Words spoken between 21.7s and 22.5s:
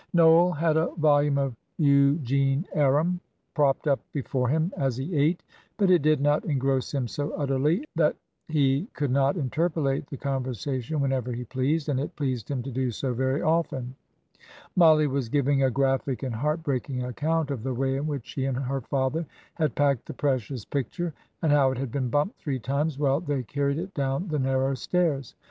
had been bumped